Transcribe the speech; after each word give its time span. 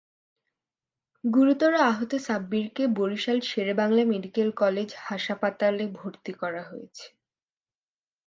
গুরুতর 1.23 1.73
আহত 1.89 2.11
সাব্বিরকে 2.27 2.83
বরিশাল 2.97 3.37
শেরে 3.49 3.73
বাংলা 3.73 4.03
মেডিকেল 4.05 4.49
কলেজ 4.61 4.89
হাসাপাতালে 5.05 5.85
ভর্তি 5.97 6.31
করা 6.41 6.61
হয়েছে। 6.63 7.05